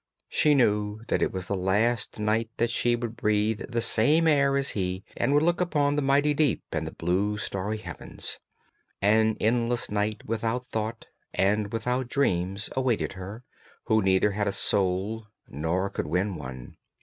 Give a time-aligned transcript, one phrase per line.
[0.29, 4.57] She knew that it was the last night that she would breathe the same air
[4.57, 8.39] as he, and would look upon the mighty deep, and the blue starry heavens;
[8.99, 13.43] an endless night without thought and without dreams awaited her,
[13.83, 16.77] who neither had a soul, nor could win one.